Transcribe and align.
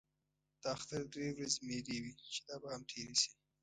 د 0.61 0.63
اختر 0.75 1.01
درې 1.13 1.27
ورځې 1.35 1.61
مېلې 1.67 1.97
وې 2.03 2.13
چې 2.33 2.39
دا 2.47 2.55
به 2.61 2.67
هم 2.73 2.81
تېرې 2.91 3.15
شي. 3.21 3.31